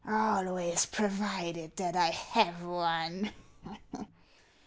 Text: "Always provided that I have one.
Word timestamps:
"Always 0.09 0.87
provided 0.87 1.75
that 1.75 1.95
I 1.95 2.09
have 2.09 2.63
one. 2.63 3.33